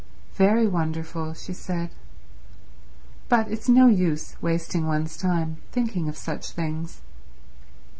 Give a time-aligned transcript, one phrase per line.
[0.33, 1.91] "Very wonderful," she said.
[3.29, 7.01] "But it's no use wasting one's time thinking of such things."